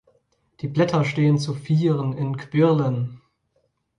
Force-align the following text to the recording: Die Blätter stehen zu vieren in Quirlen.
Die 0.61 0.67
Blätter 0.67 1.05
stehen 1.05 1.37
zu 1.37 1.53
vieren 1.53 2.13
in 2.13 2.35
Quirlen. 2.35 3.21